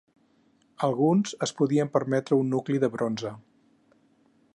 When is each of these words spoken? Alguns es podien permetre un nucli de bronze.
Alguns 0.87 1.35
es 1.47 1.53
podien 1.59 1.91
permetre 1.97 2.39
un 2.45 2.49
nucli 2.55 2.81
de 2.85 2.89
bronze. 2.95 3.35